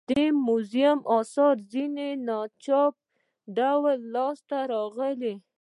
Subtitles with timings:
[0.01, 3.01] د دې موزیم اثار ځینې په ناڅاپي
[3.57, 5.35] ډول لاس ته راغلي.